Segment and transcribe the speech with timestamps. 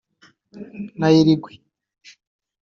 [0.99, 1.55] na Uruguay